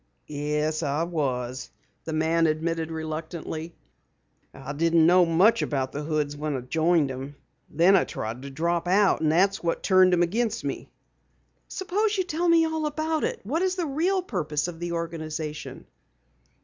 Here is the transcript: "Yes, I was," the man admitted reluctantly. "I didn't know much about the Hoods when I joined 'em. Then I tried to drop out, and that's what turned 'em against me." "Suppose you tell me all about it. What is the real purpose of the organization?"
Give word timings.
"Yes, 0.25 0.81
I 0.81 1.03
was," 1.03 1.69
the 2.05 2.11
man 2.13 2.47
admitted 2.47 2.89
reluctantly. 2.89 3.75
"I 4.51 4.73
didn't 4.73 5.05
know 5.05 5.27
much 5.27 5.61
about 5.61 5.91
the 5.91 6.01
Hoods 6.01 6.35
when 6.35 6.57
I 6.57 6.61
joined 6.61 7.11
'em. 7.11 7.35
Then 7.69 7.95
I 7.95 8.03
tried 8.03 8.41
to 8.41 8.49
drop 8.49 8.87
out, 8.87 9.21
and 9.21 9.31
that's 9.31 9.61
what 9.61 9.83
turned 9.83 10.11
'em 10.13 10.23
against 10.23 10.63
me." 10.63 10.89
"Suppose 11.67 12.17
you 12.17 12.23
tell 12.23 12.49
me 12.49 12.65
all 12.65 12.87
about 12.87 13.23
it. 13.23 13.41
What 13.43 13.61
is 13.61 13.75
the 13.75 13.85
real 13.85 14.23
purpose 14.23 14.67
of 14.67 14.79
the 14.79 14.91
organization?" 14.93 15.85